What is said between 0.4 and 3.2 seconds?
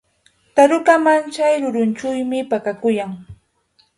Taruka machay rurinćhuumi pakakuyan.